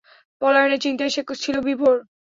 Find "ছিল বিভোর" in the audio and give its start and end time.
1.35-1.95